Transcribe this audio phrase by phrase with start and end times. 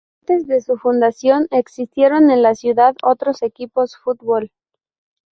[0.21, 4.51] Antes de su fundación, existieron en la ciudad otros equipos fútbol.